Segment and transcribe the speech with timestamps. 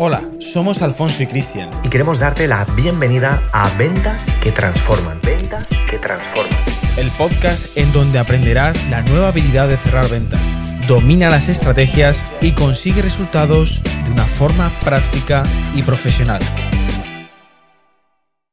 [0.00, 1.70] Hola, somos Alfonso y Cristian.
[1.82, 5.20] Y queremos darte la bienvenida a Ventas que Transforman.
[5.24, 6.56] Ventas que Transforman.
[6.96, 10.40] El podcast en donde aprenderás la nueva habilidad de cerrar ventas.
[10.86, 15.42] Domina las estrategias y consigue resultados de una forma práctica
[15.74, 16.42] y profesional.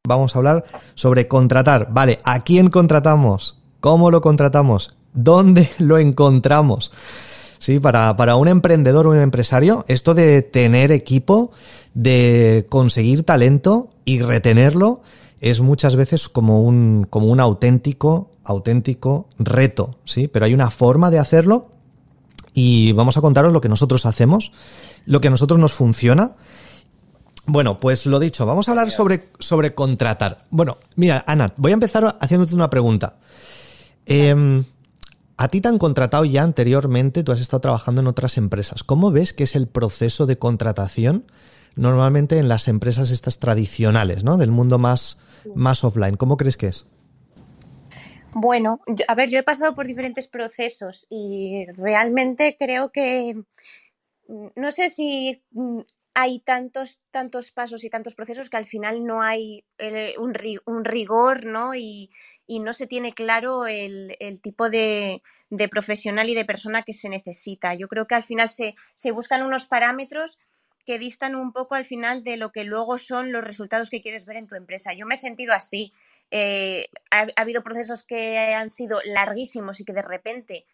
[0.08, 0.64] Vamos a hablar
[0.96, 1.90] sobre contratar.
[1.92, 3.60] Vale, ¿a quién contratamos?
[3.82, 4.98] ¿Cómo lo contratamos?
[5.14, 6.92] ¿Dónde lo encontramos?
[7.60, 11.52] Sí, para, para un emprendedor o un empresario, esto de tener equipo,
[11.94, 15.02] de conseguir talento y retenerlo,
[15.40, 20.28] es muchas veces como un, como un auténtico, auténtico reto, ¿sí?
[20.28, 21.72] Pero hay una forma de hacerlo
[22.54, 24.52] y vamos a contaros lo que nosotros hacemos,
[25.06, 26.34] lo que a nosotros nos funciona.
[27.48, 30.46] Bueno, pues lo dicho, vamos a hablar sobre, sobre contratar.
[30.50, 33.18] Bueno, mira, Ana, voy a empezar haciéndote una pregunta.
[34.06, 34.64] Eh,
[35.38, 38.84] a ti te han contratado ya anteriormente, tú has estado trabajando en otras empresas.
[38.84, 41.26] ¿Cómo ves que es el proceso de contratación
[41.76, 44.38] normalmente en las empresas estas tradicionales, ¿no?
[44.38, 45.20] Del mundo más,
[45.56, 46.16] más offline.
[46.16, 46.88] ¿Cómo crees que es?
[48.34, 53.36] Bueno, a ver, yo he pasado por diferentes procesos y realmente creo que
[54.28, 55.80] mm, no sé si mm,
[56.14, 60.34] hay tantos, tantos pasos y tantos procesos que al final no hay eh, un,
[60.84, 61.76] rigor, ¿no?
[61.76, 62.10] Y,
[62.48, 65.22] no se tiene claro el, tipo de,
[65.70, 67.74] profesional y de persona que se necesita.
[67.74, 68.76] Yo creo que al final se,
[69.12, 70.38] buscan unos parámetros
[70.86, 74.26] que distan un poco al final de lo que luego son los resultados que quieres
[74.26, 74.94] ver en tu empresa.
[74.94, 75.94] Yo me he sentido así.
[76.30, 80.66] Eh, ha, habido procesos que han sido larguísimos y que de repente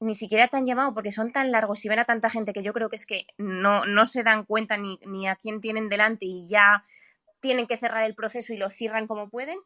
[0.00, 2.62] ni siquiera te han llamado porque son tan largos y ven a tanta gente que
[2.62, 5.88] yo creo que es que no, no se dan cuenta ni, ni a quién tienen
[5.88, 6.84] delante y ya
[7.40, 9.58] tienen que cerrar el proceso y lo cierran como pueden.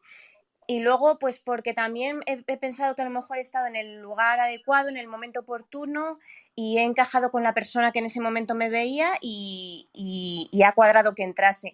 [0.67, 4.01] Y luego, pues porque también he, pensado que a lo mejor he estado en el
[4.01, 6.19] lugar adecuado, en el momento oportuno
[6.55, 10.73] y he encajado con la persona que en ese momento me veía y, y, ha
[10.73, 11.73] cuadrado que entrase.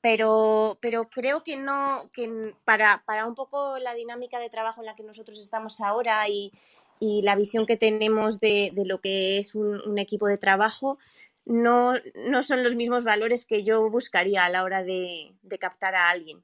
[0.00, 4.86] Pero, pero creo que no, que para, para un poco la dinámica de trabajo en
[4.86, 6.52] la que nosotros estamos ahora y,
[7.00, 10.98] y la visión que tenemos de, lo que es un, equipo de trabajo
[11.46, 16.10] no, no, son los mismos valores que yo buscaría a la hora de, captar a
[16.10, 16.42] alguien.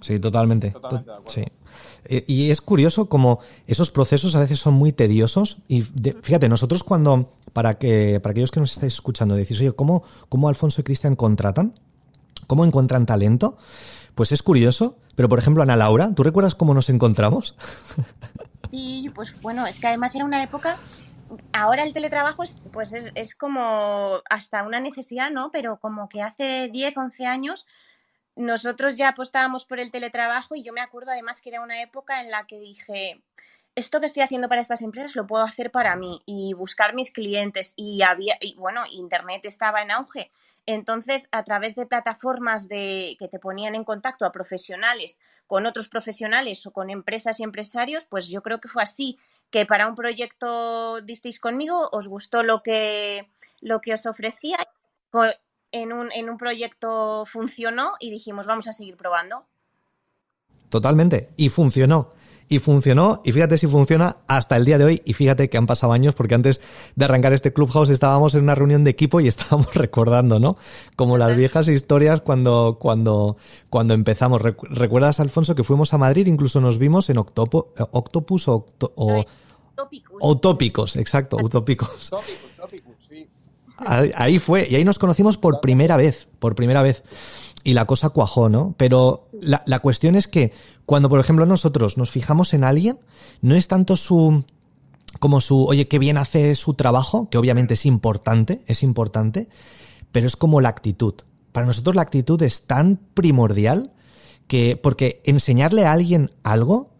[0.00, 0.74] Sí, totalmente.
[1.26, 1.44] sí.
[2.04, 5.58] Eh, y es curioso como esos procesos a veces son muy tediosos.
[5.68, 10.02] Y fíjate, nosotros cuando, para que, para aquellos que nos estáis escuchando, decís, oye, ¿cómo,
[10.28, 11.78] cómo Alfonso y Cristian contratan?
[12.46, 13.58] ¿Cómo encuentran talento?
[14.14, 17.54] Pues es curioso, pero por ejemplo, Ana Laura, ¿tú recuerdas cómo nos encontramos?
[18.70, 20.78] Sí, pues bueno, es que además era una época
[21.52, 25.50] ahora el teletrabajo es, pues es, como hasta una necesidad, ¿no?
[25.50, 27.66] Pero como que hace 10, 11 años
[28.36, 32.20] nosotros ya apostábamos por el teletrabajo y yo me acuerdo además que era una época
[32.20, 33.22] en la que dije,
[33.74, 37.12] esto que estoy haciendo para estas empresas lo puedo hacer para mí y buscar mis
[37.12, 40.30] clientes y había, y bueno, Internet estaba en auge.
[40.66, 45.88] Entonces, a través de plataformas de, que te ponían en contacto a profesionales con otros
[45.88, 49.18] profesionales o con empresas y empresarios, pues yo creo que fue así,
[49.50, 53.28] que para un proyecto disteis conmigo, os gustó lo que,
[53.60, 54.58] lo que os ofrecía,
[55.72, 59.46] en un, en un proyecto funcionó y dijimos, vamos a seguir probando.
[60.68, 62.10] Totalmente, y funcionó
[62.50, 63.22] y funcionó.
[63.24, 65.02] Y fíjate si funciona hasta el día de hoy.
[65.06, 66.60] Y fíjate que han pasado años porque antes
[66.96, 70.58] de arrancar este Clubhouse estábamos en una reunión de equipo y estábamos recordando, ¿no?
[70.96, 73.36] Como las viejas historias cuando, cuando,
[73.70, 74.42] cuando empezamos.
[74.42, 76.26] ¿Recuerdas, Alfonso, que fuimos a Madrid?
[76.26, 78.66] Incluso nos vimos en Octopo, Octopus o,
[78.96, 79.24] o
[80.20, 82.10] Utópicos, exacto, utópicos.
[83.80, 87.02] Ahí fue, y ahí nos conocimos por primera vez, por primera vez.
[87.64, 88.74] Y la cosa cuajó, ¿no?
[88.76, 90.52] Pero la, la cuestión es que
[90.86, 92.98] cuando, por ejemplo, nosotros nos fijamos en alguien,
[93.42, 94.44] no es tanto su
[95.18, 99.48] como su, oye, qué bien hace su trabajo, que obviamente es importante, es importante,
[100.12, 101.14] pero es como la actitud.
[101.52, 103.92] Para nosotros la actitud es tan primordial
[104.46, 106.90] que, porque enseñarle a alguien algo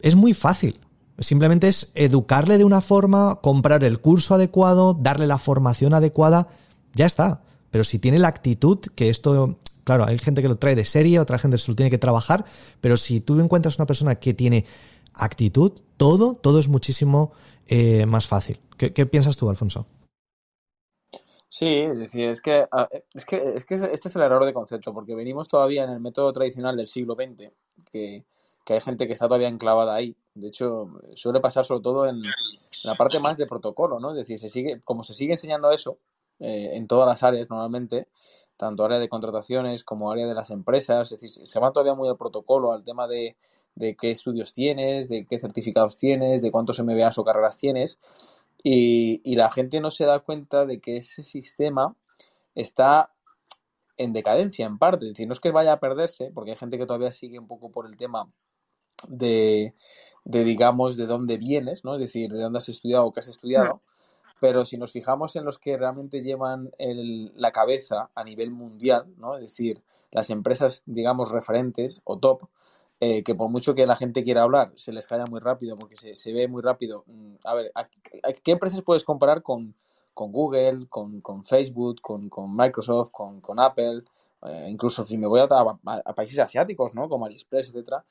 [0.00, 0.80] es muy fácil.
[1.18, 6.48] Simplemente es educarle de una forma, comprar el curso adecuado, darle la formación adecuada,
[6.94, 7.42] ya está.
[7.70, 11.20] Pero si tiene la actitud, que esto Claro, hay gente que lo trae de serie,
[11.20, 12.44] otra gente se lo tiene que trabajar,
[12.80, 14.64] pero si tú encuentras una persona que tiene
[15.14, 17.30] actitud, todo, todo es muchísimo
[17.68, 18.58] eh, más fácil.
[18.76, 19.86] ¿Qué, piensas tú, Alfonso?
[21.48, 22.66] Sí, es decir, es que,
[23.14, 26.00] es que, es que este es el error de concepto, porque venimos todavía en el
[26.00, 27.52] método tradicional del siglo XX,
[27.92, 28.24] que,
[28.74, 30.16] hay gente que está todavía enclavada ahí.
[30.34, 32.22] De hecho, suele pasar sobre todo en
[32.84, 34.10] la parte más de protocolo, ¿no?
[34.10, 35.98] Es decir, se sigue, como se sigue enseñando eso
[36.40, 38.08] eh, en todas las áreas normalmente,
[38.56, 42.08] tanto área de contrataciones como área de las empresas, es decir, se va todavía muy
[42.08, 43.36] al protocolo, al tema de,
[43.74, 47.98] de qué estudios tienes, de qué certificados tienes, de cuántos MBAs o carreras tienes.
[48.62, 51.94] Y, y la gente no se da cuenta de que ese sistema
[52.54, 53.12] está
[53.96, 55.06] en decadencia en parte.
[55.06, 57.46] Es decir, no es que vaya a perderse, porque hay gente que todavía sigue un
[57.46, 58.28] poco por el tema
[59.08, 59.74] de,
[60.24, 61.94] de digamos, de dónde vienes, ¿no?
[61.94, 63.80] Es decir, de dónde has estudiado o qué has estudiado.
[64.40, 69.06] Pero si nos fijamos en los que realmente llevan el, la cabeza a nivel mundial,
[69.16, 69.36] ¿no?
[69.36, 72.42] Es decir, las empresas, digamos, referentes o top,
[73.00, 75.96] eh, que por mucho que la gente quiera hablar, se les calla muy rápido porque
[75.96, 77.04] se, se ve muy rápido.
[77.06, 79.74] Mm, a ver, ¿a, a qué empresas puedes comparar con,
[80.16, 84.02] con Google, con, con Facebook, con, con, Microsoft, con, con Apple,
[84.42, 87.08] eh, incluso si me voy a, a, países asiáticos, ¿no?
[87.08, 88.04] Como AliExpress, etcétera,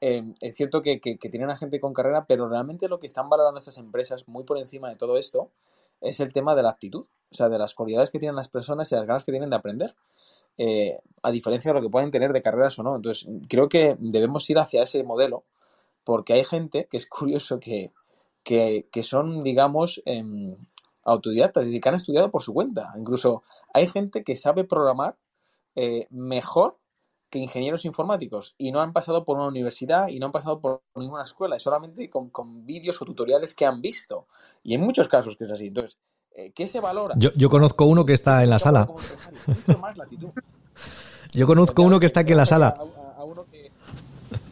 [0.00, 3.58] eh, es cierto que, tienen a gente con carrera, pero realmente lo que están valorando
[3.58, 5.50] estas empresas muy por encima de todo esto
[6.00, 8.90] es el tema de la actitud, o sea, de las cualidades que tienen las personas
[8.90, 9.94] y las ganas que tienen de aprender.
[10.56, 12.96] Eh, a diferencia de lo que pueden tener de carreras o no.
[12.96, 15.44] Entonces, creo que debemos ir hacia ese modelo,
[16.04, 17.92] porque hay gente que es curioso que,
[18.42, 20.56] que, que son, digamos, eh,
[21.04, 22.92] autodidactas, es decir, que han estudiado por su cuenta.
[22.96, 23.42] Incluso
[23.72, 25.16] hay gente que sabe programar
[25.80, 26.76] eh, mejor
[27.30, 30.82] que ingenieros informáticos y no han pasado por una universidad y no han pasado por
[30.96, 34.26] ninguna escuela, es solamente con, con vídeos o tutoriales que han visto.
[34.64, 35.68] Y en muchos casos que es así.
[35.68, 35.98] Entonces,
[36.32, 37.14] eh, ¿qué se valora?
[37.16, 38.88] Yo, yo, conozco uno que está en la sala.
[41.34, 42.68] Yo conozco uno que está aquí en la sala.
[42.68, 43.70] A, a uno que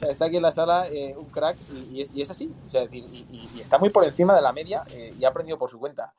[0.08, 2.52] está aquí en la sala, eh, un crack, y, y, es, y, es, así.
[2.64, 2.98] O sea, y,
[3.30, 6.12] y, está muy por encima de la media eh, y ha aprendido por su cuenta.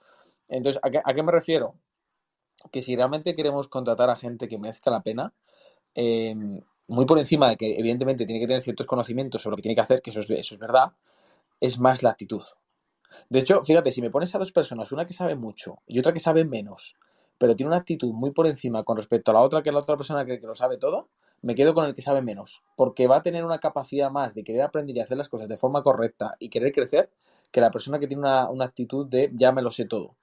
[0.49, 1.75] Entonces, ¿a qué, ¿a qué, me refiero?
[2.71, 5.33] Que si realmente queremos contratar a gente que merezca la pena,
[5.95, 6.35] eh,
[6.87, 9.75] muy por encima de que evidentemente tiene que tener ciertos conocimientos sobre lo que tiene
[9.75, 10.93] que hacer, que eso es, eso es verdad,
[11.59, 12.43] es más la actitud.
[13.29, 16.13] De hecho, fíjate, si me pones a dos personas, una que sabe mucho y otra
[16.13, 16.95] que sabe menos,
[17.37, 19.97] pero tiene una actitud muy por encima con respecto a la otra que la otra
[19.97, 21.09] persona que, que lo sabe todo,
[21.41, 24.43] me quedo con el que sabe menos, porque va a tener una capacidad más de
[24.43, 27.11] querer aprender y hacer las cosas de forma correcta y querer crecer
[27.51, 30.15] que la persona que tiene una, una actitud de ya me lo sé todo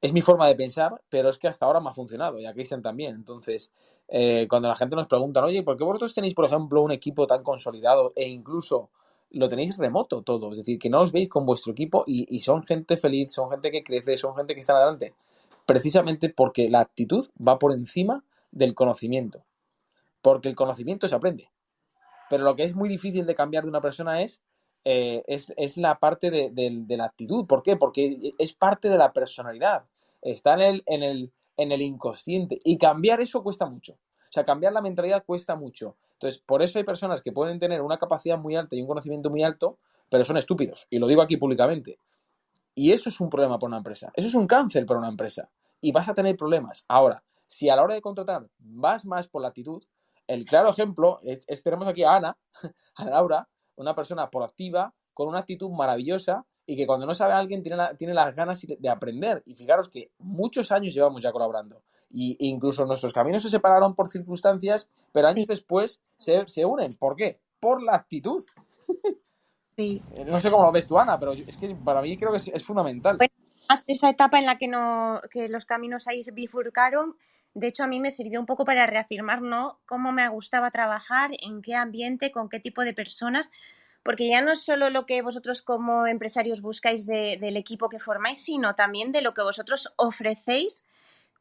[0.00, 2.52] es mi forma de pensar, pero es que hasta ahora me ha funcionado y a
[2.52, 3.14] Cristian también.
[3.16, 3.72] Entonces,
[4.08, 7.26] eh, cuando la gente nos pregunta, oye, ¿por qué vosotros tenéis, por ejemplo, un equipo
[7.26, 8.90] tan consolidado e incluso
[9.30, 10.52] lo tenéis remoto todo?
[10.52, 13.50] Es decir, que no os veis con vuestro equipo y, y son gente feliz, son
[13.50, 15.14] gente que crece, son gente que está adelante.
[15.66, 19.44] Precisamente porque la actitud va por encima del conocimiento.
[20.22, 21.50] Porque el conocimiento se aprende.
[22.30, 24.42] Pero lo que es muy difícil de cambiar de una persona es
[24.90, 27.46] eh, es, es, la parte de, de, la actitud.
[27.46, 27.76] ¿Por qué?
[27.76, 29.84] Porque es parte de la personalidad.
[30.22, 32.58] Está en el, en, el, en el inconsciente.
[32.64, 33.92] Y cambiar eso cuesta mucho.
[33.92, 35.98] O sea, cambiar la mentalidad cuesta mucho.
[36.14, 39.28] Entonces, por eso hay personas que pueden tener una capacidad muy alta y un conocimiento
[39.28, 39.76] muy alto,
[40.08, 40.86] pero son estúpidos.
[40.88, 41.98] Y lo digo aquí públicamente.
[42.74, 44.10] Y eso es un problema para una empresa.
[44.14, 45.50] Eso es un cáncer para una empresa.
[45.82, 46.86] Y vas a tener problemas.
[46.88, 49.84] Ahora, si a la hora de contratar vas más por la actitud,
[50.26, 52.38] el claro ejemplo es, es tenemos aquí a Ana,
[52.96, 53.48] a Laura,
[53.78, 57.76] una persona proactiva, con una actitud maravillosa y que cuando no sabe a alguien tiene,
[57.76, 59.42] la, tiene las ganas de aprender.
[59.46, 61.82] Y fijaros que muchos años llevamos ya colaborando.
[62.10, 66.94] Y incluso nuestros caminos se separaron por circunstancias, pero años después se, se unen.
[66.94, 67.40] ¿Por qué?
[67.58, 68.44] Por la actitud.
[69.76, 70.02] Sí.
[70.26, 72.48] No sé cómo lo ves tú, Ana, pero es que para mí creo que es,
[72.48, 73.16] es fundamental.
[73.16, 73.32] Bueno,
[73.86, 77.16] esa etapa en la que, no, que los caminos ahí se bifurcaron,
[77.54, 79.80] de hecho, a mí me sirvió un poco para reafirmar ¿no?
[79.86, 83.50] cómo me gustaba trabajar, en qué ambiente, con qué tipo de personas,
[84.02, 87.98] porque ya no es solo lo que vosotros como empresarios buscáis de, del equipo que
[87.98, 90.86] formáis, sino también de lo que vosotros ofrecéis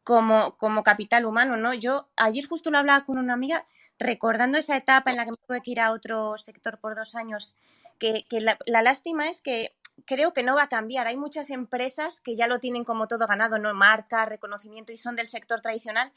[0.04, 1.56] como, como capital humano.
[1.56, 1.74] ¿no?
[1.74, 3.66] Yo ayer justo lo hablaba con una amiga
[4.00, 7.16] recordando esa etapa en la que me tuve que ir a otro sector por dos
[7.16, 7.56] años,
[8.00, 9.74] que, que la lástima es que
[10.06, 11.08] creo que no va a cambiar.
[11.08, 15.16] Hay muchas empresas que ya lo tienen como todo ganado, no marca, reconocimiento y son
[15.16, 16.12] del sector tradicional.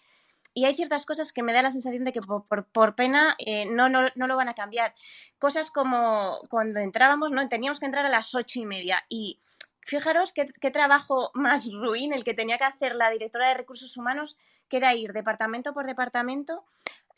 [0.53, 3.37] Y hay ciertas cosas que me da la sensación de que por, por, por pena
[3.39, 4.95] eh, no, no, no, lo van a cambiar.
[5.39, 7.49] Cosas como cuando entrábamos, ¿no?
[7.49, 9.39] Teníamos que entrar a las ocho y media y
[9.81, 13.97] fijaros qué, qué, trabajo más ruin el que tenía que hacer la directora de recursos
[13.97, 16.65] humanos, que era ir departamento por departamento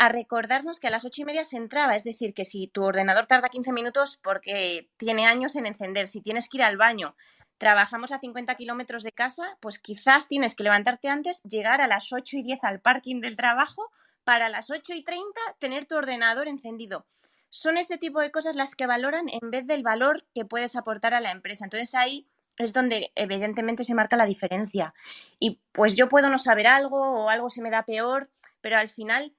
[0.02, 1.94] a recordarnos que a las ocho y media se entraba.
[1.94, 6.21] Es decir, que si tu ordenador tarda 15 minutos porque tiene años en encender, si
[6.21, 7.14] tienes que ir al baño,
[7.56, 12.12] trabajamos a 50 kilómetros de casa, pues quizás tienes que levantarte antes, llegar a las
[12.12, 13.92] 8 y 10 al parking del trabajo
[14.25, 17.06] para las 8 y 30 tener tu ordenador encendido.
[17.50, 21.14] Son ese tipo de cosas las que valoran en vez del valor que puedes aportar
[21.14, 21.64] a la empresa.
[21.64, 22.26] Entonces ahí
[22.59, 24.94] es donde evidentemente se marca la diferencia.
[25.38, 28.30] Y pues yo puedo no saber algo o algo se me da peor,
[28.61, 29.32] pero al final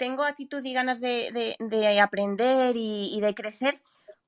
[0.00, 3.82] tengo actitud y ganas de, de, de aprender y, de crecer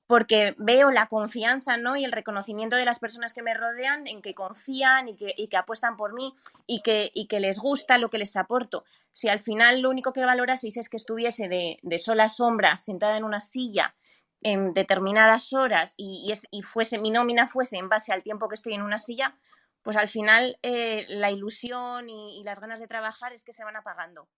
[0.07, 1.97] porque veo la confianza ¿no?
[1.97, 5.57] y el reconocimiento de las personas que me rodean en que confían y que, que
[5.57, 6.35] apuestan por mí
[6.67, 8.85] y que, y que, les gusta lo que les aporto.
[9.15, 13.17] Si al final lo único que valoraseis es que estuviese de, de sola sombra, sentada
[13.17, 13.95] en una silla,
[14.43, 18.75] en determinadas horas y, y, fuese mi nómina fuese en base al tiempo que estoy
[18.75, 19.39] en una silla,
[19.83, 23.77] pues al final eh, la ilusión y, las ganas de trabajar es que se van
[23.77, 24.29] apagando.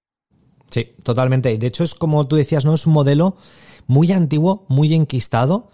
[0.70, 1.56] Sí, totalmente.
[1.56, 2.74] De hecho, es como tú decías, ¿no?
[2.74, 3.36] Es un modelo
[3.86, 5.70] muy antiguo, muy enquistado,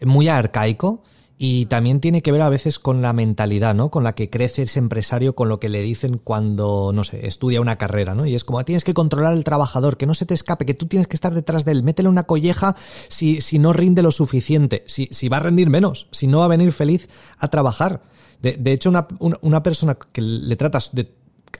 [0.00, 1.02] muy arcaico.
[1.36, 3.90] Y también tiene que ver a veces con la mentalidad, ¿no?
[3.90, 7.60] Con la que crece ese empresario, con lo que le dicen cuando, no sé, estudia
[7.60, 8.24] una carrera, ¿no?
[8.24, 10.74] Y es como, ah, tienes que controlar al trabajador, que no se te escape, que
[10.74, 12.76] tú tienes que estar detrás de él, métele una colleja
[13.08, 16.44] si, si no rinde lo suficiente, si, si va a rendir menos, si no va
[16.44, 18.02] a venir feliz a trabajar.
[18.40, 21.12] De, de hecho, una, una, persona que le tratas de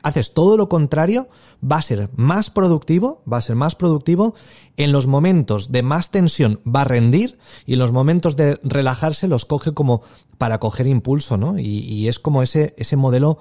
[0.04, 1.28] haces todo lo contrario,
[1.60, 4.34] va a ser más productivo, va a ser más productivo,
[4.76, 9.26] en los momentos de más tensión va a rendir y en los momentos de relajarse
[9.26, 10.02] los coge como
[10.38, 11.58] para coger impulso, ¿no?
[11.58, 13.38] Y, y es como ese, ese modelo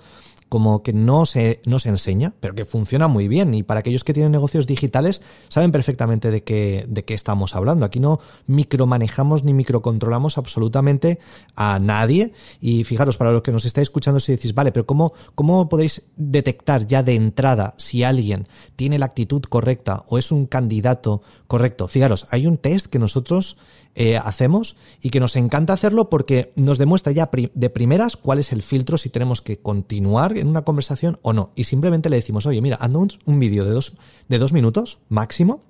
[0.54, 3.56] como que no se, no se enseña, pero que funciona muy bien.
[3.56, 7.88] Y para aquellos que tienen negocios digitales, saben perfectamente de qué, de qué estamos hablando.
[7.88, 11.18] Aquí no micromanejamos ni microcontrolamos absolutamente
[11.56, 12.34] a nadie.
[12.62, 16.04] Y fijaros, para los que nos estáis escuchando, si decís, vale, pero ¿cómo, cómo podéis
[16.18, 18.46] detectar ya de entrada si alguien
[18.76, 21.88] tiene la actitud correcta o es un candidato correcto?
[21.88, 23.58] Fijaros, hay un test que nosotros
[23.96, 28.52] eh, hacemos y que nos encanta hacerlo porque nos demuestra ya de primeras cuál es
[28.52, 31.52] el filtro si tenemos que continuar en una conversación o no.
[31.56, 33.94] Y simplemente le decimos, oye, mira, anda un, vídeo de dos,
[34.30, 35.64] de dos minutos máximo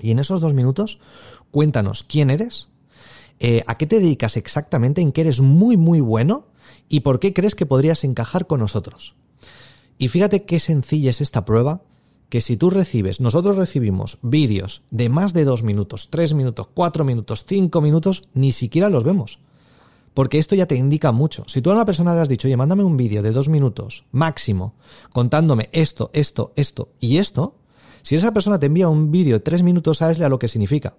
[0.00, 1.00] y en esos dos minutos
[1.50, 2.68] cuéntanos quién eres,
[3.40, 6.46] eh, a qué te dedicas exactamente, en qué eres muy, muy bueno
[6.88, 9.16] y por qué crees que podrías encajar con nosotros.
[9.98, 11.82] Y fíjate qué sencilla es esta prueba
[12.28, 17.04] que si tú recibes, nosotros recibimos vídeos de más de dos minutos, tres minutos, cuatro
[17.04, 19.38] minutos, cinco minutos, ni siquiera los vemos.
[20.14, 21.44] Porque esto ya te indica mucho.
[21.46, 24.04] Si tú a una persona le has dicho, oye, mándame un vídeo de dos minutos
[24.12, 24.74] máximo,
[25.12, 27.54] contándome esto, esto, esto y esto,
[28.02, 30.94] si esa persona te envía un vídeo de tres minutos, sabes a lo que significa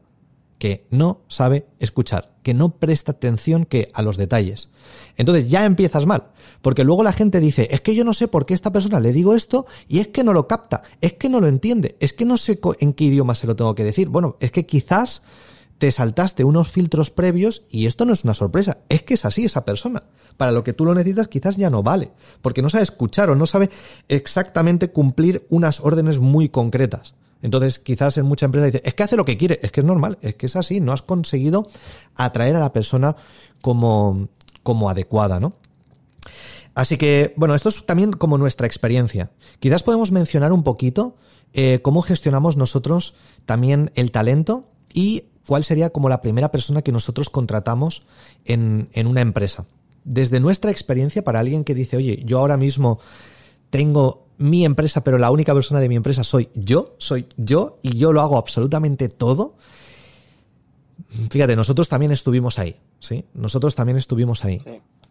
[0.58, 4.70] que no sabe escuchar, que no presta atención que a los detalles.
[5.16, 8.46] Entonces ya empiezas mal, porque luego la gente dice, es que yo no sé por
[8.46, 11.40] qué esta persona le digo esto y es que no lo capta, es que no
[11.40, 14.10] lo entiende, es que no sé en qué idioma se lo tengo que decir.
[14.10, 15.22] Bueno, es que quizás
[15.78, 19.46] te saltaste unos filtros previos y esto no es una sorpresa, es que es así
[19.46, 20.04] esa persona.
[20.36, 22.12] Para lo que tú lo necesitas quizás ya no vale,
[22.42, 23.70] porque no sabe escuchar o no sabe
[24.08, 27.14] exactamente cumplir unas órdenes muy concretas.
[27.41, 29.86] Entonces, quizás en mucha empresa dice, es que hace lo que quiere, es que es
[29.86, 31.67] normal, es que es así, no has conseguido
[32.15, 33.15] atraer a la persona
[33.62, 34.29] como,
[34.63, 35.53] como adecuada, ¿no?
[36.74, 39.32] Así que, bueno, esto es también como nuestra experiencia.
[39.60, 41.15] Quizás podemos mencionar un poquito
[41.53, 43.15] eh, cómo gestionamos nosotros
[43.46, 48.03] también el talento y cuál sería como la primera persona que nosotros contratamos
[48.46, 49.65] en, en una empresa.
[50.03, 53.00] Desde nuestra experiencia, para alguien que dice, oye, yo ahora mismo
[53.72, 57.98] tengo mi empresa, pero la única persona de mi empresa soy yo, soy yo y
[57.98, 59.56] yo lo hago absolutamente todo.
[61.29, 63.25] Fíjate, nosotros también estuvimos ahí, ¿sí?
[63.34, 64.60] Nosotros también estuvimos ahí.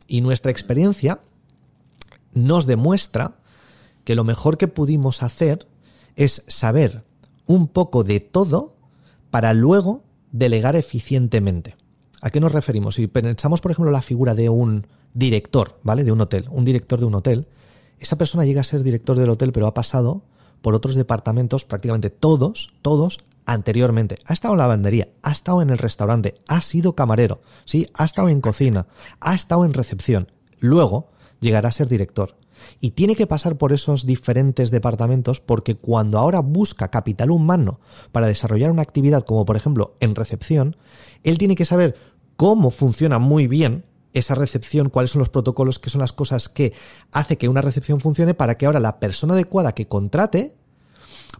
[0.06, 1.20] Y nuestra experiencia
[2.32, 3.36] nos demuestra
[4.04, 5.66] que lo mejor que pudimos hacer
[6.14, 7.04] es saber
[7.46, 8.76] un poco de todo
[9.30, 11.76] para luego delegar eficientemente.
[12.20, 12.96] ¿A qué nos referimos?
[12.96, 16.04] Si pensamos, por ejemplo, la figura de un director, ¿vale?
[16.04, 17.46] De un hotel, un director de un hotel,
[17.98, 20.22] esa persona llega a ser director del hotel, pero ha pasado
[20.62, 24.18] por otros departamentos, prácticamente todos, todos, anteriormente.
[24.26, 28.04] Ha estado en la lavandería, ha estado en el restaurante, ha sido camarero, sí, ha
[28.04, 28.86] estado en cocina,
[29.20, 30.32] ha estado en recepción.
[30.58, 31.10] Luego
[31.40, 32.36] llegará a ser director.
[32.80, 37.80] Y tiene que pasar por esos diferentes departamentos porque cuando ahora busca capital humano
[38.12, 40.76] para desarrollar una actividad como por ejemplo en recepción,
[41.22, 41.94] él tiene que saber
[42.36, 43.84] cómo funciona muy bien
[44.18, 46.72] esa recepción, cuáles son los protocolos, qué son las cosas que
[47.12, 50.54] hace que una recepción funcione para que ahora la persona adecuada que contrate,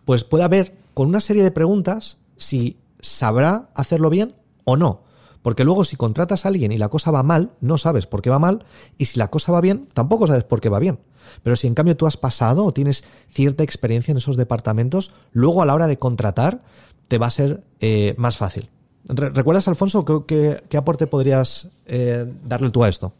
[0.04, 5.04] pues pueda ver con una serie de preguntas si sabrá hacerlo bien o no.
[5.40, 8.28] Porque luego si contratas a alguien y la cosa va mal, no sabes por qué
[8.28, 8.66] va mal,
[8.99, 10.99] y si la cosa va bien, tampoco sabes por qué va bien.
[11.42, 15.62] Pero si en cambio tú has pasado o tienes cierta experiencia en esos departamentos, luego
[15.62, 16.62] a la hora de contratar
[17.09, 18.68] te va a ser eh, más fácil.
[19.09, 23.13] ¿Recuerdas, Alfonso, qué, aporte podrías eh, darle tú a esto?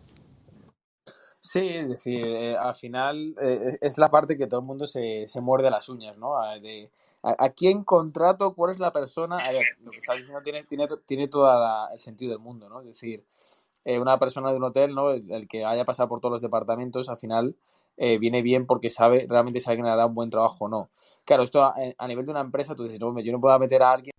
[1.39, 5.29] Sí, es decir, eh, al final eh, es la parte que todo el mundo se,
[5.29, 6.39] se muerde las uñas, ¿no?
[6.39, 6.91] A, de,
[7.23, 8.55] a, quién contrato?
[8.55, 9.37] ¿Cuál es la persona?
[9.37, 11.49] A ver, lo que estás diciendo tiene, tiene, tiene todo
[11.93, 12.81] el sentido del mundo, ¿no?
[12.81, 13.25] Es decir,
[13.85, 15.13] una persona de un hotel, ¿no?
[15.13, 17.55] El, que haya pasado por todos los departamentos, al final
[17.97, 20.91] viene bien porque sabe, realmente si alguien le da un buen trabajo o no.
[21.25, 23.85] Claro, esto a, a, nivel de una empresa, tú dices, no, yo no puedo meter
[23.85, 24.17] a alguien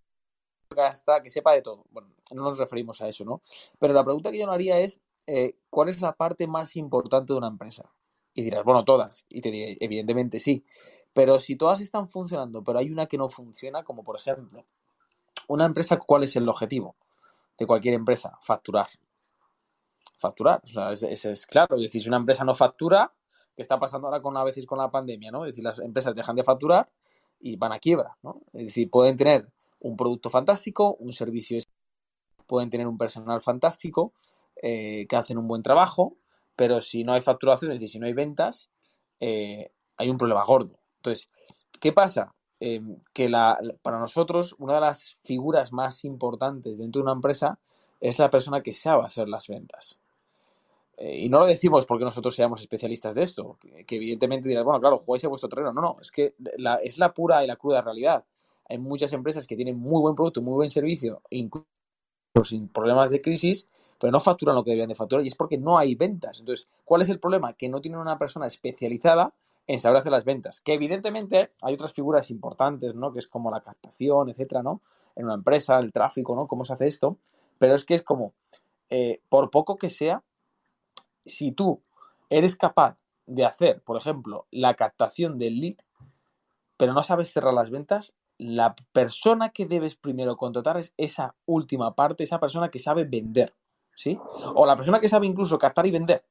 [0.70, 1.86] que que sepa de todo.
[1.92, 3.42] Bueno, no nos referimos a eso, ¿no?
[3.80, 7.34] Pero la pregunta que yo no haría es, eh, ¿cuál es la parte más importante
[7.34, 7.92] de una empresa?
[8.34, 9.26] Y dirás, bueno, todas.
[9.30, 10.64] Y te diré, evidentemente sí.
[11.14, 14.66] Pero si todas están funcionando, pero hay una que no funciona, como por ejemplo,
[15.48, 16.96] una empresa, ¿cuál es el objetivo?
[17.58, 18.38] de cualquier empresa?
[18.42, 18.88] Facturar.
[20.18, 20.62] Facturar.
[20.64, 21.76] O sea, es, es, claro.
[21.76, 23.14] Es decir, si una empresa no factura,
[23.56, 25.46] ¿qué está pasando ahora con a veces con la pandemia, ¿no?
[25.46, 26.90] Es decir, las empresas dejan de facturar
[27.40, 28.42] y van a quiebra, ¿no?
[28.54, 31.60] Es decir, pueden tener un producto fantástico, un servicio
[32.48, 34.14] pueden tener un personal fantástico,
[34.62, 36.18] eh, que hacen un buen trabajo,
[36.56, 38.70] pero si no hay facturación, es decir, si no hay ventas,
[39.20, 40.80] eh, hay un problema gordo.
[40.98, 41.30] Entonces,
[41.80, 42.34] ¿qué pasa?
[42.60, 47.60] Em, que la, para nosotros una de las figuras más importantes dentro de una empresa
[48.00, 50.00] es la persona que sabe hacer las ventas.
[50.98, 54.80] Eh, y no lo decimos porque nosotros seamos especialistas de esto, que, evidentemente dirás, bueno,
[54.80, 55.72] claro, jugáis a vuestro terreno.
[55.72, 58.26] No, no, es que la, es la pura y la cruda realidad.
[58.70, 61.66] Hay muchas empresas que tienen muy buen producto, muy buen servicio, incluso
[62.44, 63.68] sin problemas de crisis,
[64.00, 66.40] pero no facturan lo que deberían de facturar y es porque no hay ventas.
[66.40, 67.54] Entonces, ¿cuál es el problema?
[67.54, 69.34] Que no tienen una persona especializada
[69.66, 70.62] en saber hacer las ventas.
[70.62, 73.12] Que evidentemente hay otras figuras importantes, ¿no?
[73.12, 74.82] Que es como la captación, etcétera, ¿no?
[75.16, 76.48] En una empresa, el tráfico, ¿no?
[76.48, 77.18] ¿Cómo se hace esto?
[77.58, 78.34] Pero es que es como,
[78.90, 80.24] eh, por poco que sea,
[81.26, 81.82] si tú
[82.30, 85.76] eres capaz de hacer, por ejemplo, la captación del lead,
[86.78, 91.96] pero no sabes cerrar las ventas, la persona que debes primero contratar es esa última
[91.96, 93.56] parte, esa persona que sabe vender,
[93.96, 94.18] ¿sí?
[94.56, 96.26] O la persona que sabe incluso captar y vender,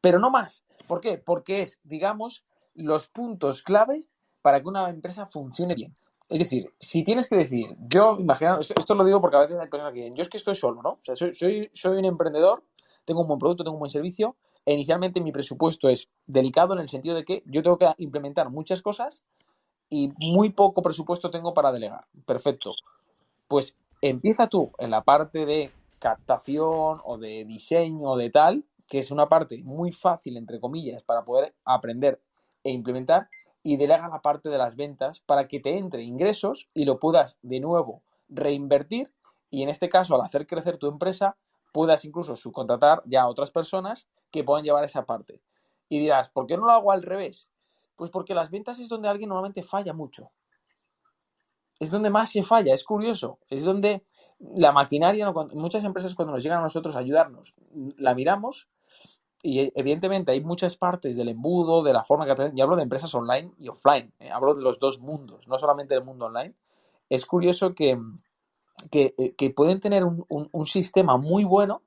[0.00, 0.64] pero no más.
[0.86, 1.18] ¿Por qué?
[1.18, 4.08] Porque es, digamos, los puntos clave
[4.42, 5.96] para que una empresa funcione bien.
[6.28, 9.68] Es decir, si tienes que decir, yo, imagino, esto, lo digo porque a veces hay
[9.68, 10.90] personas que dicen, yo es que estoy solo, ¿no?
[10.90, 12.64] O sea, soy, soy, soy un emprendedor,
[13.04, 16.80] tengo un buen producto, tengo un buen servicio, e inicialmente mi presupuesto es delicado en
[16.80, 19.22] el sentido de que yo tengo que implementar muchas cosas
[19.88, 22.06] y muy poco presupuesto tengo para delegar.
[22.24, 22.74] Perfecto.
[23.48, 28.98] Pues empieza tú en la parte de captación o de diseño o de tal, que
[28.98, 32.20] es una parte muy fácil, entre comillas, para poder aprender
[32.64, 33.28] e implementar,
[33.62, 37.38] y delega la parte de las ventas para que te entre ingresos y lo puedas
[37.42, 39.12] de nuevo reinvertir
[39.50, 41.36] y en este caso al hacer crecer tu empresa
[41.72, 45.42] puedas incluso subcontratar ya a otras personas que puedan llevar esa parte.
[45.88, 47.48] Y dirás, ¿por qué no lo hago al revés?
[47.96, 50.30] Pues porque las ventas es donde alguien normalmente falla mucho.
[51.78, 53.38] Es donde más se falla, es curioso.
[53.48, 54.04] Es donde
[54.38, 57.54] la maquinaria, muchas empresas cuando nos llegan a nosotros a ayudarnos,
[57.96, 58.68] la miramos
[59.42, 62.52] y evidentemente hay muchas partes del embudo, de la forma que...
[62.54, 64.30] Y hablo de empresas online y offline, ¿eh?
[64.30, 66.54] hablo de los dos mundos, no solamente del mundo online.
[67.08, 67.98] Es curioso que,
[68.90, 71.82] que, eh, pueden tener un, sistema muy bueno,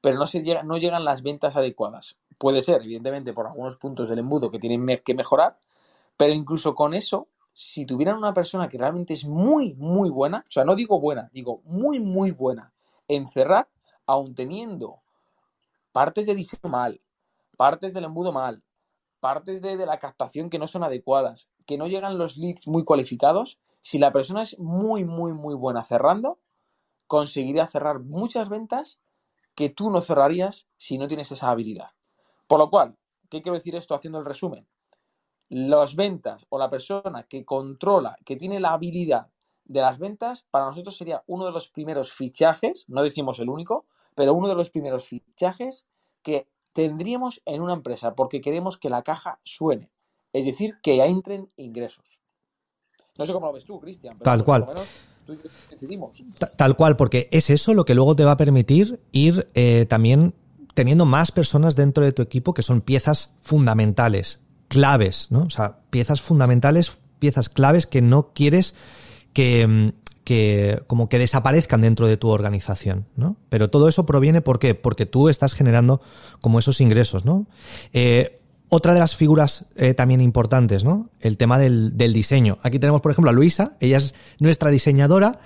[0.00, 2.16] pero no, se no llegan las ventas adecuadas.
[2.38, 5.58] Puede ser, evidentemente, por algunos puntos del embudo que tienen que mejorar,
[6.16, 10.50] pero incluso con eso, si tuvieran una persona que realmente es muy, muy buena, o
[10.50, 12.72] sea, no digo buena, digo muy, muy buena
[13.08, 13.68] en cerrar,
[14.06, 15.02] aun teniendo
[15.92, 17.00] partes de diseño mal,
[17.56, 18.62] partes del embudo mal,
[19.20, 22.84] partes de, de, la captación que no son adecuadas, que no llegan los leads muy
[22.84, 26.38] cualificados, si la persona es muy, muy, muy buena cerrando,
[27.06, 29.00] conseguiría cerrar muchas ventas
[29.54, 31.90] que tú no cerrarías si no tienes esa habilidad.
[32.46, 32.96] Por lo cual,
[33.30, 34.66] ¿qué quiero decir esto haciendo el resumen?
[35.48, 39.32] Las ventas o la persona que controla, que tiene la habilidad
[39.64, 43.86] de las ventas, para nosotros sería uno de los primeros fichajes, no decimos el único,
[44.14, 45.86] pero uno de los primeros fichajes
[46.22, 49.90] que tendríamos en una empresa porque queremos que la caja suene,
[50.32, 52.20] es decir, que entren ingresos.
[53.16, 54.18] No sé cómo lo ves tú, Cristian.
[54.18, 54.66] Tal cual.
[56.56, 60.34] Tal cual, porque es eso lo que luego te va a permitir ir eh, también
[60.74, 65.44] teniendo más personas dentro de tu equipo que son piezas fundamentales, claves, ¿no?
[65.44, 68.74] O sea, piezas fundamentales, piezas claves que no quieres
[69.32, 69.88] que, mm,
[70.24, 73.36] que como que desaparezcan dentro de tu organización, ¿no?
[73.48, 74.74] Pero todo eso proviene ¿por qué?
[74.74, 76.00] Porque tú estás generando
[76.40, 77.46] como esos ingresos, ¿no?
[77.92, 81.10] Eh, otra de las figuras eh, también importantes, ¿no?
[81.20, 82.58] El tema del, del, diseño.
[82.62, 85.38] Aquí tenemos, por ejemplo, a Luisa, ella es nuestra diseñadora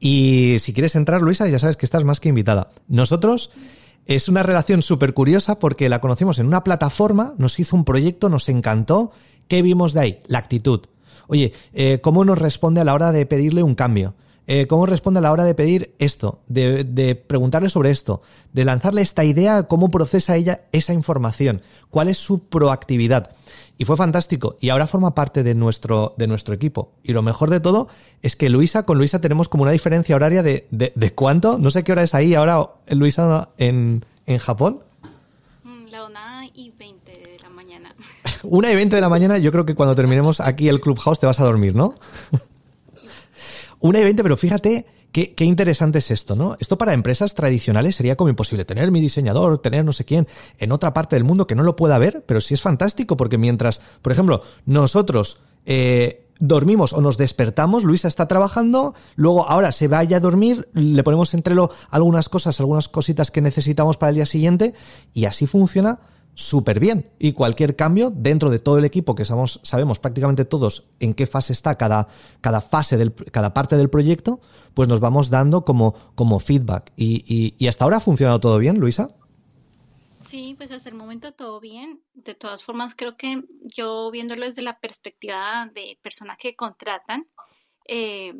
[0.00, 2.68] y si quieres entrar, Luisa, ya sabes que estás más que invitada.
[2.88, 3.50] Nosotros
[4.06, 8.28] es una relación súper curiosa porque la conocimos en una plataforma, nos hizo un proyecto,
[8.28, 9.12] nos encantó.
[9.48, 10.20] ¿Qué vimos de ahí?
[10.26, 10.80] La actitud.
[11.26, 14.14] Oye, eh, ¿cómo nos responde a la hora de pedirle un cambio?
[14.46, 16.40] Eh, ¿Cómo responde a la hora de pedir esto?
[16.48, 18.20] De, de, preguntarle sobre esto,
[18.52, 23.30] de lanzarle esta idea, cómo procesa ella esa información, cuál es su proactividad.
[23.76, 24.56] Y fue fantástico.
[24.60, 26.92] Y ahora forma parte de nuestro, de nuestro equipo.
[27.02, 27.88] Y lo mejor de todo
[28.22, 31.58] es que Luisa, con Luisa tenemos como una diferencia horaria de, de, cuánto.
[31.58, 34.80] No sé qué hora es ahí ahora, Luisa, en, en Japón.
[35.64, 37.94] Mm, la una y veinte de la mañana.
[38.44, 41.26] una y veinte de la mañana, yo creo que cuando terminemos aquí el Clubhouse te
[41.26, 41.94] vas a dormir, ¿no?
[43.80, 46.56] una y veinte, pero fíjate Qué, interesante es esto, ¿no?
[46.58, 48.64] Esto para empresas tradicionales sería como imposible.
[48.64, 50.26] Tener mi diseñador, tener no sé quién
[50.58, 53.38] en otra parte del mundo que no lo pueda ver, pero sí es fantástico porque
[53.38, 59.86] mientras, por ejemplo, nosotros eh, dormimos o nos despertamos, Luisa está trabajando, luego ahora se
[59.86, 64.16] vaya a dormir, le ponemos entre lo algunas cosas, algunas cositas que necesitamos para el
[64.16, 64.74] día siguiente
[65.12, 66.00] y así funciona
[66.34, 67.10] súper bien.
[67.18, 71.52] Y cualquier cambio dentro de todo el equipo, que sabemos, prácticamente todos en qué fase
[71.52, 72.08] está cada,
[72.40, 74.40] cada fase, del, cada parte del proyecto,
[74.74, 76.92] pues nos vamos dando como, como feedback.
[76.96, 79.08] Y, y hasta ahora ha funcionado todo bien, Luisa.
[80.24, 82.02] Sí, pues hasta el momento todo bien.
[82.14, 87.28] De todas formas, creo que yo viéndolo desde la perspectiva de personas que contratan,
[87.86, 88.32] eh,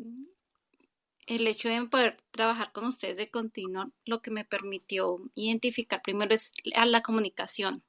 [1.27, 6.33] el hecho de poder trabajar con ustedes de continuo, lo que me permitió identificar primero
[6.33, 7.83] es la comunicación,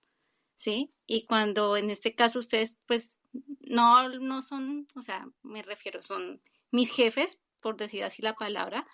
[0.54, 0.92] ¿sí?
[1.06, 3.20] Y cuando en este caso ustedes, pues,
[3.60, 8.86] no, no son, o sea, me refiero, son mis jefes, por decir así la palabra,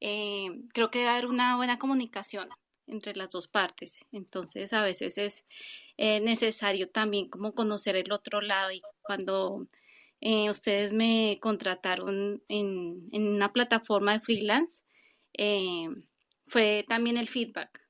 [0.00, 2.48] eh, creo que debe haber una buena comunicación
[2.86, 4.00] entre las dos partes.
[4.10, 5.46] Entonces, a veces es
[5.96, 9.66] eh, necesario también como conocer el otro lado y cuando
[10.22, 14.84] eh, ustedes me contrataron en, una plataforma de freelance,
[15.32, 15.88] eh,
[16.46, 17.80] fue también el feedback,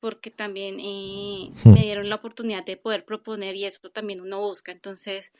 [0.00, 1.72] porque también hmm.
[1.72, 4.72] me dieron la oportunidad de poder proponer y eso también uno busca.
[4.72, 5.32] Entonces,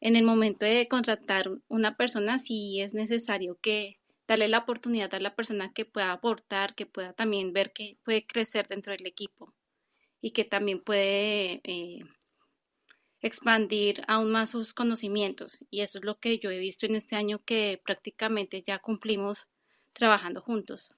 [0.00, 5.20] en el momento de contratar una persona, sí es necesario que darle la oportunidad a
[5.20, 9.52] la persona que pueda aportar, que pueda también ver que puede crecer dentro del equipo
[10.22, 12.00] y que también puede eh,
[13.20, 15.64] expandir aún más sus conocimientos.
[15.70, 19.48] Y eso es lo que yo he visto en este año que prácticamente ya cumplimos
[19.92, 20.90] trabajando juntos.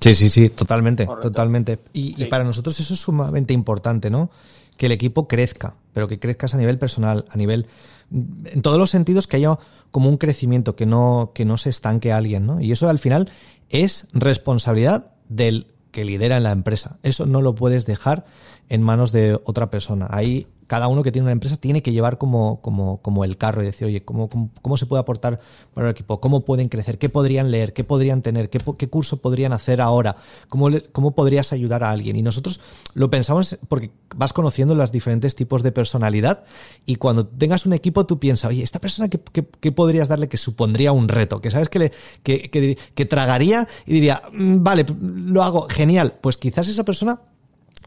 [0.00, 1.78] Sí, sí, sí, totalmente, totalmente.
[1.92, 4.30] Y, y, para nosotros eso es sumamente importante, ¿no?
[4.76, 7.66] Que el equipo crezca, pero que crezcas a nivel personal, a nivel
[8.10, 9.58] en todos los sentidos que haya
[9.90, 12.60] como un crecimiento, que no, que no se estanque alguien, ¿no?
[12.60, 13.30] Y eso al final
[13.68, 16.98] es responsabilidad del que lidera en la empresa.
[17.02, 18.26] Eso no lo puedes dejar
[18.68, 20.06] en manos de otra persona.
[20.10, 23.62] Ahí cada uno que tiene una empresa tiene que llevar como, como, como el carro
[23.62, 24.28] y decir, oye, ¿cómo,
[24.62, 25.40] cómo, se puede aportar
[25.74, 26.20] para el equipo?
[26.20, 26.98] ¿Cómo pueden crecer?
[26.98, 27.72] ¿Qué podrían leer?
[27.72, 28.50] ¿Qué podrían tener?
[28.50, 30.16] ¿Qué, qué curso podrían hacer ahora?
[30.48, 32.16] ¿Cómo, ¿Cómo podrías ayudar a alguien?
[32.16, 32.60] Y nosotros
[32.94, 36.44] lo pensamos porque vas conociendo los diferentes tipos de personalidad
[36.84, 39.20] y cuando tengas un equipo tú piensas, oye, esta persona, ¿qué,
[39.60, 41.40] qué, podrías darle que supondría un reto?
[41.40, 46.14] Que sabes que, le, que, que, que tragaría y diría, mm, vale, lo hago, genial.
[46.20, 47.20] Pues quizás esa persona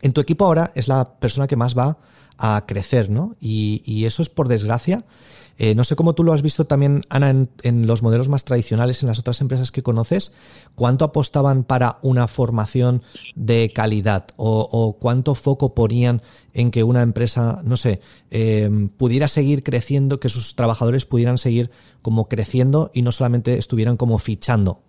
[0.01, 1.97] en tu equipo ahora es la persona que más va
[2.39, 3.35] a crecer, ¿no?
[3.39, 5.05] Y, eso es por desgracia.
[5.57, 9.03] Eh, no sé cómo tú lo has visto también, Ana, en, los modelos más tradicionales,
[9.03, 10.31] en las otras empresas que conoces,
[10.73, 13.03] cuánto apostaban para una formación
[13.35, 16.21] de calidad o, cuánto foco ponían
[16.53, 17.99] en que una empresa, no sé,
[18.31, 21.71] eh, pudiera seguir creciendo, que sus trabajadores pudieran seguir
[22.01, 24.83] como creciendo y no solamente estuvieran como fichando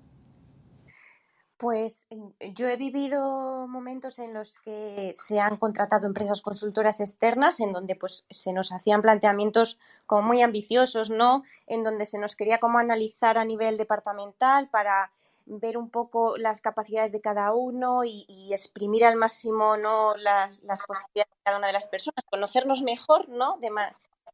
[1.60, 2.08] pues
[2.54, 7.96] yo he vivido momentos en los que se han contratado empresas consultoras externas en donde
[7.96, 11.42] pues se nos hacían planteamientos como muy ambiciosos, ¿no?
[11.66, 15.12] En donde se nos quería como analizar a nivel departamental para
[15.44, 20.16] ver un poco las capacidades de cada uno y, exprimir al máximo ¿no?
[20.16, 23.58] las, las, posibilidades de cada una de las personas, conocernos mejor, ¿no?
[23.58, 23.70] De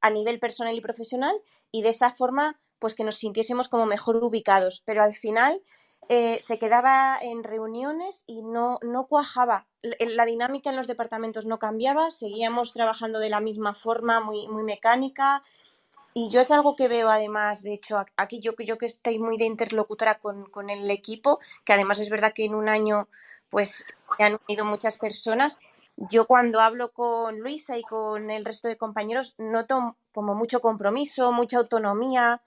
[0.01, 1.35] a nivel personal y profesional
[1.73, 4.83] y de esa forma pues que nos sintiésemos como mejor ubicados.
[4.87, 5.61] Pero al final
[6.09, 9.67] eh, se quedaba en reuniones y no, no cuajaba.
[9.83, 14.63] La dinámica en los departamentos no cambiaba, seguíamos trabajando de la misma forma, muy, muy
[14.63, 15.43] mecánica.
[16.15, 19.37] Y yo es algo que veo además, de hecho, aquí yo, yo que estoy muy
[19.37, 23.09] de interlocutora con, con el equipo, que además es verdad que en un año
[23.51, 23.85] pues
[24.17, 25.59] se han unido muchas personas.
[25.97, 31.33] Yo cuando hablo con Luisa y con el resto de compañeros noto como mucho compromiso,
[31.33, 32.41] mucha autonomía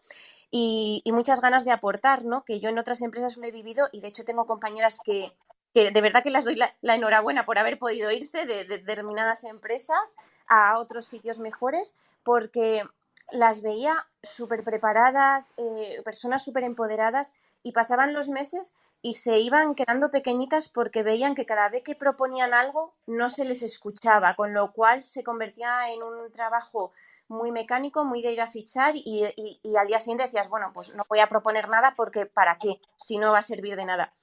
[0.52, 2.44] y, muchas ganas de aportar, ¿no?
[2.44, 5.32] Que yo en otras empresas lo he vivido y de hecho tengo compañeras que,
[5.74, 10.16] que de verdad que las doy la, enhorabuena por haber podido irse de, determinadas empresas
[10.48, 12.84] a otros sitios mejores porque
[13.32, 19.76] las veía súper preparadas, eh, personas súper empoderadas y pasaban los meses y se iban
[19.76, 24.54] quedando pequeñitas porque veían que cada vez que proponían algo no se les escuchaba, con
[24.54, 26.92] lo cual se convertía en un trabajo
[27.30, 29.24] muy mecánico, muy de ir a fichar y,
[29.80, 32.82] al día siguiente decías, bueno, pues no voy a proponer nada porque ¿para qué?
[32.98, 34.13] Si no va a servir de nada.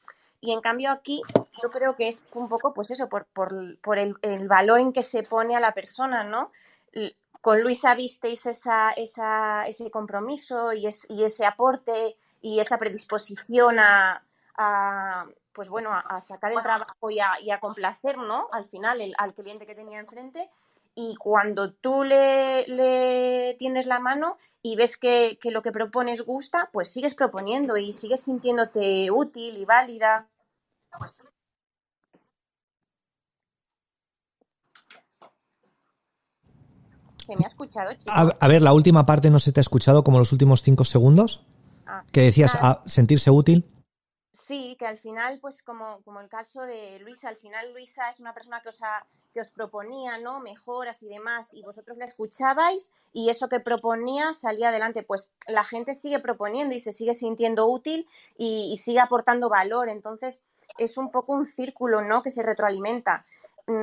[0.41, 1.23] Y en cambio aquí
[1.63, 5.23] yo creo que es un poco pues eso, por, por, el, valor en que se
[5.23, 6.51] pone a la persona, ¿no?
[7.41, 14.23] Con Luisa visteis esa, esa, ese compromiso y, y, ese aporte y esa predisposición a,
[15.53, 18.49] pues bueno, a, sacar el trabajo y a, y a complacer, ¿no?
[18.53, 20.51] Al final el, al cliente que tenía enfrente
[20.97, 26.71] y cuando tú le, le tiendes la mano y ves que, lo que propones gusta,
[26.73, 30.27] pues sigues proponiendo y sigues sintiéndote útil y válida.
[37.27, 38.15] ¿Se me ha escuchado, chicos?
[38.41, 41.45] A, ver, la última parte no se te ha escuchado como los últimos cinco segundos.
[41.87, 42.83] Ah, Que decías nada.
[42.83, 43.65] a sentirse útil.
[44.33, 48.21] Sí, que al final, pues como, como el caso de Luisa, al final Luisa es
[48.21, 49.07] una persona que os, ha-
[49.37, 50.41] que os proponía, ¿no?
[50.41, 55.03] Mejoras y demás, y vosotros la escuchabais y eso que proponía salía adelante.
[55.03, 59.91] Pues la gente sigue proponiendo y se sigue sintiendo útil y, y sigue aportando valor.
[59.91, 60.41] Entonces,
[60.79, 62.23] es un poco un círculo, ¿no?
[62.23, 63.27] Que se retroalimenta.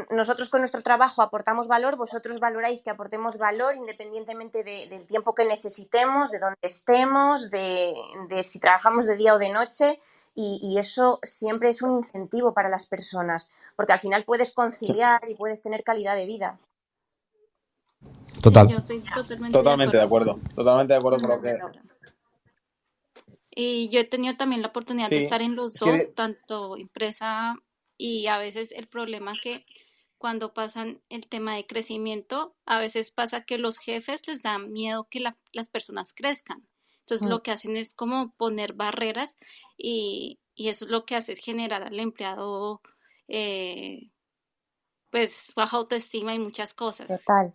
[0.09, 5.35] Nosotros con nuestro trabajo aportamos valor, vosotros valoráis que aportemos valor independientemente de- del tiempo
[5.35, 7.93] que necesitemos, de dónde estemos, de,
[8.29, 9.99] de si trabajamos de día o de noche
[10.35, 15.21] y, y eso siempre es un incentivo para las personas, porque al final puedes conciliar
[15.27, 16.57] y puedes tener calidad de vida.
[18.41, 18.67] Total.
[18.67, 20.39] Sí, yo estoy totalmente, Totalmente de acuerdo.
[20.55, 21.59] Totalmente de acuerdo con lo que.
[23.55, 27.55] Y yo he tenido también la oportunidad de estar en los dos, tanto empresa
[27.97, 29.65] y a veces el problema que
[30.17, 35.07] cuando pasan el tema de crecimiento, a veces pasa que los jefes les da miedo
[35.09, 36.67] que la- las personas crezcan.
[36.99, 37.31] Entonces Mm.
[37.31, 39.37] lo que hacen es como poner barreras
[39.77, 42.81] y, y eso es lo que hace es generar al empleado
[43.27, 44.11] eh,
[45.11, 47.09] pues baja autoestima y muchas cosas.
[47.17, 47.53] Total.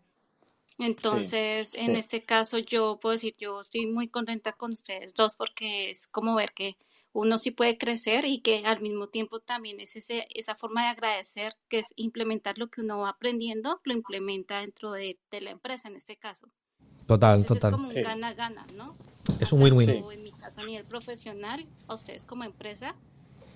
[0.79, 1.93] Entonces, en sí.
[1.97, 6.37] este caso, yo puedo decir, yo estoy muy contenta con ustedes dos porque es como
[6.37, 6.77] ver que
[7.21, 10.89] uno sí puede crecer y que al mismo tiempo también es ese, esa forma de
[10.91, 15.51] agradecer, que es implementar lo que uno va aprendiendo, lo implementa dentro de, de la
[15.51, 16.49] empresa en este caso.
[17.09, 17.71] Total, Entonces, total.
[17.71, 18.03] es como un Sí.
[18.03, 18.97] gana-gana, ¿no?
[19.41, 19.91] Es un win-win.
[20.13, 22.95] En mi caso a nivel profesional, a ustedes como empresa,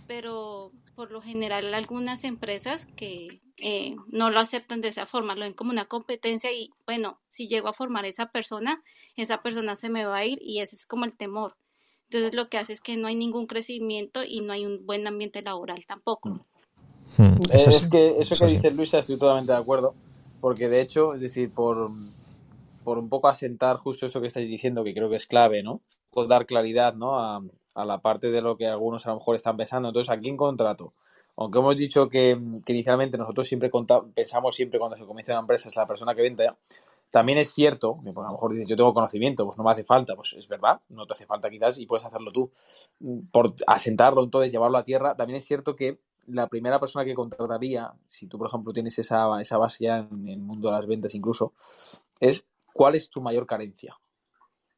[0.08, 5.42] pero por lo general algunas empresas que eh, no lo aceptan de esa forma, lo
[5.42, 8.82] ven como una competencia y bueno, si llego a formar esa persona,
[9.16, 11.56] esa persona se me va a ir y ese es como el temor.
[12.12, 15.06] Entonces lo que hace es que no hay ningún crecimiento y no hay un buen
[15.06, 16.44] ambiente laboral tampoco.
[17.16, 18.56] Hmm, eso es que eso eso que sí.
[18.56, 19.94] dice Luisa estoy totalmente de acuerdo,
[20.42, 21.90] porque de hecho, es decir, por,
[22.84, 25.80] por un poco asentar justo esto que estáis diciendo, que creo que es clave, ¿no?
[26.10, 27.18] Por dar claridad, ¿no?
[27.18, 27.42] A,
[27.74, 29.88] a la parte de lo que algunos a lo mejor están pensando.
[29.88, 30.92] Entonces, aquí en contrato,
[31.36, 33.70] aunque hemos dicho que, que inicialmente nosotros siempre
[34.14, 36.50] pensamos siempre cuando se comienza una empresa es la persona que vende,
[37.12, 39.84] también es cierto, pues, a lo mejor dices, yo tengo conocimiento, pues no me hace
[39.84, 42.50] falta, pues es verdad, no te hace falta quizás y puedes hacerlo tú.
[43.30, 47.92] Por asentarlo, entonces, llevarlo a tierra, también es cierto que la primera persona que contrataría,
[48.06, 51.14] si tú, por ejemplo, tienes esa, esa base ya en el mundo de las ventas
[51.14, 51.52] incluso,
[52.18, 53.98] es cuál es tu mayor carencia.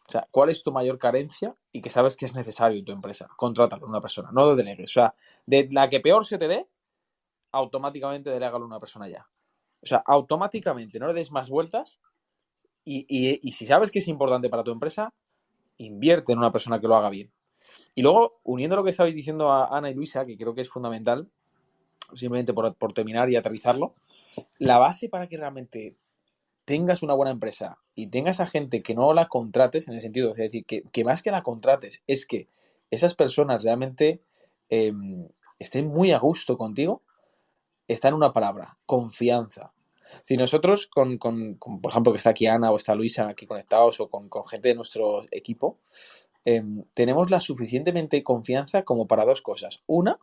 [0.09, 2.91] O sea, ¿cuál es tu mayor carencia y que sabes que es necesario en tu
[2.91, 3.29] empresa?
[3.37, 4.91] Contrátalo a una persona, no lo delegues.
[4.91, 5.15] O sea,
[5.47, 6.69] de la que peor se te dé,
[7.53, 9.29] automáticamente delégalo a una persona ya.
[9.81, 12.01] O sea, automáticamente, no le des más vueltas
[12.85, 15.13] y, si sabes que es importante para tu empresa,
[15.79, 17.31] invierte en una persona que lo haga bien.
[17.95, 20.69] Y luego, uniendo lo que estabais diciendo a Ana y Luisa, que creo que es
[20.69, 21.29] fundamental,
[22.15, 23.95] simplemente por, por terminar y aterrizarlo,
[24.59, 25.97] la base para que realmente
[26.65, 30.31] tengas una buena empresa y tengas a gente que no la contrates, en el sentido,
[30.31, 32.49] es decir, que, más que la contrates, es que
[32.91, 34.21] esas personas realmente
[34.71, 34.93] eh,
[35.59, 37.03] estén muy a gusto contigo,
[37.87, 39.73] está en una palabra, confianza.
[40.23, 43.47] Si nosotros, con, con- con, por ejemplo, que está aquí Ana o está Luisa aquí
[43.47, 45.79] conectados o con, con gente de nuestro equipo,
[46.45, 46.63] eh,
[46.95, 49.83] tenemos la suficientemente confianza como para dos cosas.
[49.87, 50.19] Una,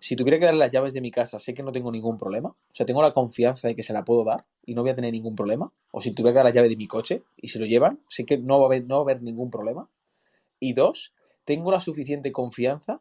[0.00, 2.48] si tuviera que dar las llaves de mi casa, sé que no tengo ningún problema.
[2.50, 4.94] O sea, tengo la confianza de que se la puedo dar y no voy a
[4.94, 5.72] tener ningún problema.
[5.92, 8.24] O si tuviera que dar la llave de mi coche y se lo llevan, sé
[8.24, 9.88] que no va a haber, no va a haber ningún problema.
[10.60, 11.12] Y dos,
[11.44, 13.00] tengo la suficiente confianza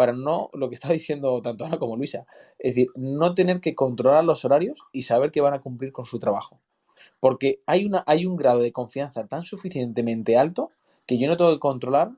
[0.00, 2.24] para no, lo que estaba diciendo tanto Ana como Luisa,
[2.58, 6.06] es decir, no tener que controlar los horarios y saber que van a cumplir con
[6.06, 6.58] su trabajo.
[7.20, 10.70] Porque hay, una, hay un grado de confianza tan suficientemente alto
[11.04, 12.12] que yo no tengo que controlar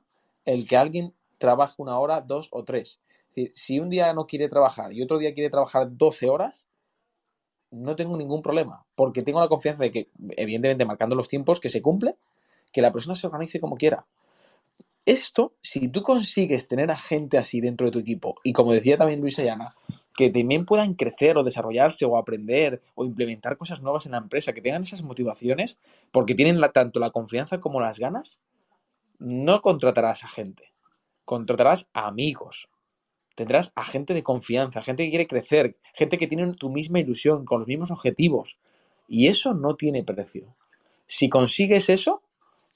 [0.45, 3.01] el que alguien trabaje una hora, dos o tres.
[3.31, 6.67] Es decir, si un día no quiere trabajar y otro día quiere trabajar 12 horas,
[7.69, 11.67] no tengo ningún problema, porque tengo la confianza de que, evidentemente, marcando los tiempos que
[11.67, 12.15] se cumple,
[12.71, 14.05] que la persona se organice como quiera.
[15.05, 18.97] Esto, si tú consigues tener a gente así dentro de tu equipo, y como decía
[18.97, 19.75] también Luisa y Ana,
[20.15, 24.53] que también puedan crecer o desarrollarse o aprender o implementar cosas nuevas en la empresa,
[24.53, 25.77] que tengan esas motivaciones,
[26.11, 28.39] porque tienen la- tanto la confianza como las ganas,
[29.19, 30.73] no contratarás a gente,
[31.25, 32.69] contratarás a amigos,
[33.35, 37.45] tendrás a gente de confianza, gente que quiere crecer, gente que tiene tu misma ilusión,
[37.45, 38.57] con los mismos objetivos.
[39.07, 40.55] Y eso no tiene precio.
[41.07, 42.21] Si consigues eso,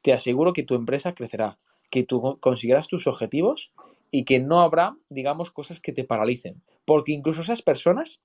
[0.02, 1.58] te aseguro que tu empresa crecerá,
[1.90, 3.72] que tú conseguirás tus objetivos
[4.12, 6.62] y que no habrá, digamos, cosas que te paralicen.
[6.86, 8.22] Porque incluso esas personas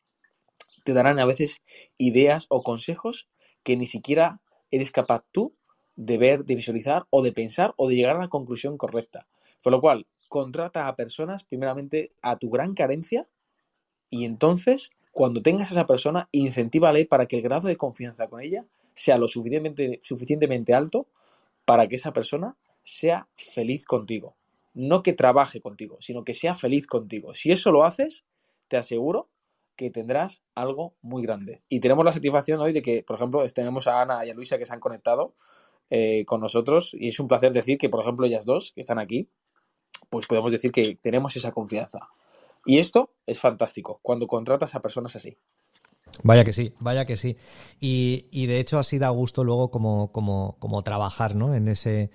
[0.85, 1.63] te darán a veces
[1.99, 3.29] ideas o consejos
[3.63, 5.55] que ni siquiera eres capaz tú
[5.97, 9.27] de ver, de visualizar o de pensar o de llegar a la conclusión correcta.
[9.63, 13.29] Por lo cual, contrata a personas primeramente a tu gran carencia
[14.11, 18.41] y entonces, cuando tengas a esa persona, incentívale para que el grado de confianza con
[18.41, 21.07] ella sea lo suficientemente alto
[21.65, 24.37] para que esa persona sea feliz contigo.
[24.75, 27.35] No que trabaje contigo, sino que sea feliz contigo.
[27.35, 28.25] Si eso lo haces,
[28.69, 29.29] te aseguro
[29.77, 31.63] que tendrás algo muy grande.
[31.69, 34.59] Y tenemos la satisfacción hoy de que, por ejemplo, tenemos a Ana y a Luisa
[34.59, 35.35] que se han conectado
[35.91, 38.99] eh, con nosotros y es un placer decir que, por ejemplo, ellas dos que están
[38.99, 39.29] aquí,
[40.09, 41.99] pues podemos decir que tenemos esa confianza.
[42.65, 45.37] Y esto es fantástico cuando contratas a personas así.
[46.23, 47.37] Vaya que sí, vaya que sí.
[47.81, 51.55] Y, y de hecho así da gusto luego como, como, como trabajar, ¿no?
[51.55, 52.11] En ese,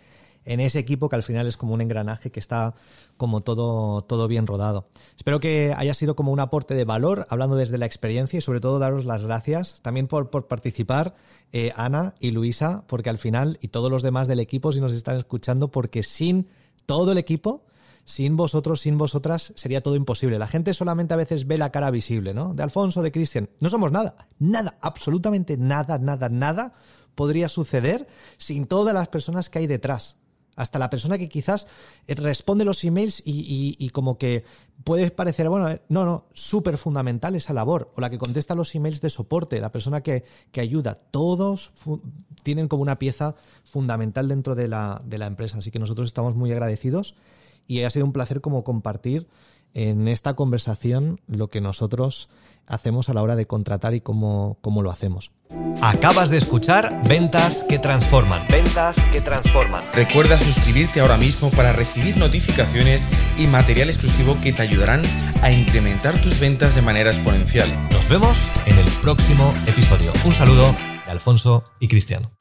[0.47, 2.73] en ese equipo que al final es como un engranaje que está
[3.17, 4.87] como todo, todo bien rodado.
[5.15, 8.61] Espero que haya sido como un aporte de valor, hablando desde la experiencia y sobre
[8.61, 11.15] todo daros las gracias también por, por participar,
[11.51, 14.93] eh, Ana y Luisa, porque al final, y todos los demás del equipo, si nos
[14.93, 16.47] están escuchando, porque sin
[16.85, 17.65] todo el equipo,
[18.05, 20.39] sin vosotros, sin vosotras, sería todo imposible.
[20.39, 22.53] La gente solamente a veces ve la cara visible, ¿no?
[22.53, 23.49] De Alfonso, de Cristian.
[23.59, 26.73] No somos nada, nada, absolutamente nada, nada, nada
[27.15, 28.07] podría suceder
[28.37, 30.15] sin todas las personas que hay detrás
[30.57, 31.67] hasta la persona que quizás
[32.07, 34.43] eh, responde los emails y, como que
[34.83, 38.75] puede parecer, bueno, eh, no, no, súper fundamental esa labor, o la que contesta los
[38.75, 40.25] emails de soporte, la persona que,
[40.57, 41.71] ayuda, todos
[42.43, 46.35] tienen como una pieza fundamental dentro de la, de la empresa, así que nosotros estamos
[46.35, 47.15] muy agradecidos
[47.67, 49.27] y ha sido un placer como compartir
[49.73, 52.29] en esta conversación lo que nosotros
[52.67, 55.31] hacemos a la hora de contratar y cómo, cómo lo hacemos.
[55.81, 58.41] Acabas de escuchar Ventas que Transforman.
[58.49, 59.83] Ventas que Transforman.
[59.93, 65.01] Recuerda suscribirte ahora mismo para recibir notificaciones y material exclusivo que te ayudarán
[65.41, 67.69] a incrementar tus ventas de manera exponencial.
[67.91, 70.11] Nos vemos en el próximo episodio.
[70.25, 70.75] Un saludo
[71.05, 72.31] de Alfonso y Cristiano.